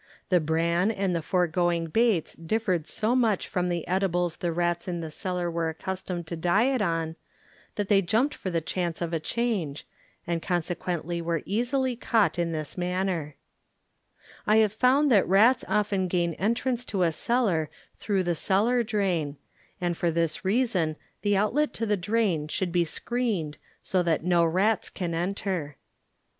The 0.29 0.39
bran 0.39 0.89
and 0.89 1.15
the 1.15 1.21
foregoing 1.21 1.85
baits 1.85 2.33
differed 2.33 2.87
so 2.87 3.15
much 3.15 3.47
from 3.47 3.69
the 3.69 3.87
edibles 3.87 4.37
the 4.37 4.51
rats 4.51 4.87
in 4.87 4.99
the 4.99 5.11
cellar 5.11 5.51
were 5.51 5.69
accustomed 5.69 6.25
to 6.25 6.35
diet 6.35 6.81
on, 6.81 7.17
that 7.75 7.87
they 7.87 8.01
jumped 8.01 8.33
for 8.33 8.49
the 8.49 8.61
chance 8.61 8.99
of 8.99 9.13
a 9.13 9.19
change, 9.19 9.85
and 10.25 10.41
conse 10.41 10.75
quently 10.75 11.21
were 11.21 11.43
easily 11.45 11.95
caught 11.95 12.39
in 12.39 12.51
this 12.51 12.79
I 12.79 13.35
have 14.57 14.73
found 14.73 15.11
that 15.11 15.27
rats 15.29 15.63
often 15.67 16.07
gain 16.07 16.33
en 16.33 16.55
trance 16.55 16.83
to 16.85 17.03
a 17.03 17.11
cellar 17.11 17.69
through 17.97 18.23
the 18.23 18.33
cellar 18.33 18.81
drain, 18.81 19.37
and 19.79 19.95
for 19.95 20.09
this 20.09 20.43
reason 20.43 20.95
the 21.21 21.37
outlet 21.37 21.75
to 21.75 21.85
the 21.85 21.95
drain 21.95 22.47
should 22.47 22.71
be 22.71 22.85
screened 22.85 23.59
so 23.83 24.01
that 24.01 24.23
no 24.23 24.43
rats 24.43 24.89
can 24.89 25.13
enter. 25.13 25.77